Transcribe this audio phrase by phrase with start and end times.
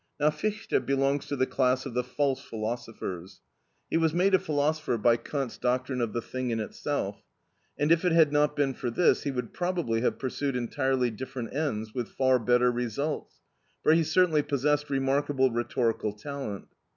[0.19, 3.39] Now Fichte belongs to the class of the false philosophers.
[3.87, 7.21] He was made a philosopher by Kant's doctrine of the thing in itself,
[7.77, 11.53] and if it had not been for this he would probably have pursued entirely different
[11.53, 13.41] ends, with far better results,
[13.83, 16.69] for he certainly possessed remarkable rhetorical talent.